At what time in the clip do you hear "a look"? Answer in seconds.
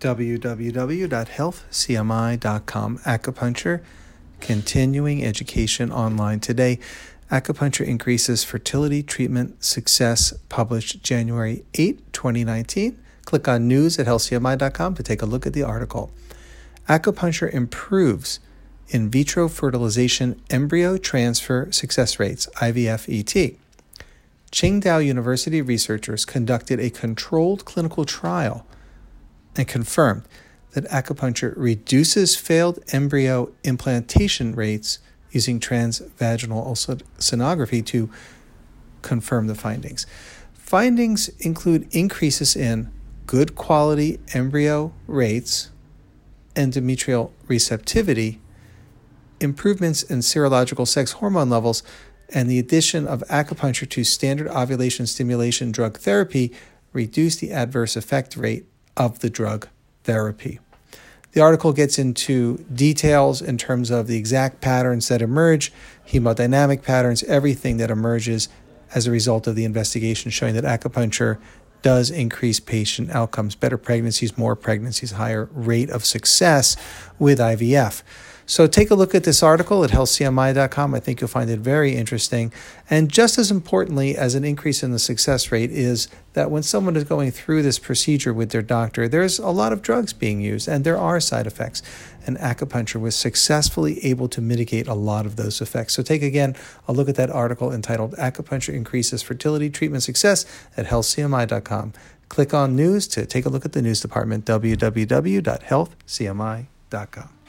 15.22-15.46, 78.90-79.14, 96.88-97.08, 103.46-103.64